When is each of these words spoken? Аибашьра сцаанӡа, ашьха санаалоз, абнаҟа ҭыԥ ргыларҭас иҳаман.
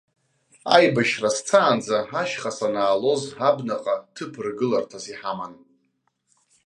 Аибашьра 0.75 1.29
сцаанӡа, 1.37 1.97
ашьха 2.21 2.51
санаалоз, 2.57 3.23
абнаҟа 3.47 3.95
ҭыԥ 4.15 4.33
ргыларҭас 4.45 5.05
иҳаман. 5.11 5.53